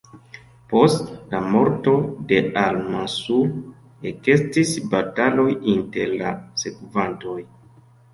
[0.69, 1.91] Post la morto
[2.31, 3.51] de al-Mansur
[4.13, 7.37] ekestis bataloj inter la sekvantoj.